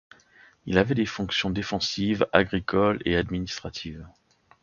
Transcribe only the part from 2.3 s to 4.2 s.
agricoles et administratives.